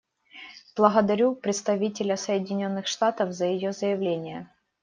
Благодарю 0.75 1.35
представителя 1.35 2.17
Соединенных 2.17 2.87
Штатов 2.87 3.33
за 3.33 3.45
ее 3.45 3.71
заявление. 3.71 4.49